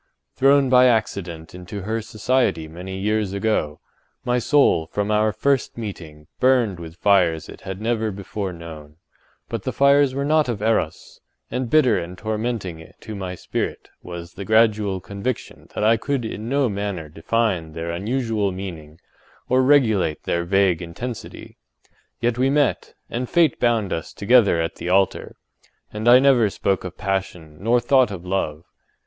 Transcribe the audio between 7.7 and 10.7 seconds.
never before known; but the fires were not of